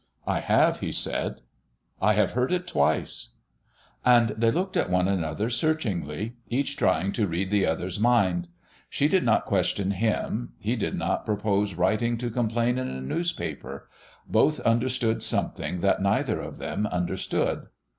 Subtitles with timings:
[0.25, 1.41] "I have," he said.
[2.01, 3.33] "I have heard it twice."
[4.03, 8.47] And they looked at one another searchingly, each trying to read the other's mind.
[8.89, 13.87] She did not question him; he did not propose writing to complain in a newspaper;
[14.27, 17.67] both understood something that neither of them understood.